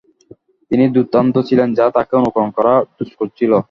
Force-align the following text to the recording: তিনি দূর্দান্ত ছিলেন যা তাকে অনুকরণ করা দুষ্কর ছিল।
তিনি 0.71 0.85
দূর্দান্ত 0.95 1.35
ছিলেন 1.47 1.69
যা 1.73 1.85
তাকে 1.95 2.13
অনুকরণ 2.19 2.49
করা 2.57 2.73
দুষ্কর 2.97 3.27
ছিল। 3.37 3.51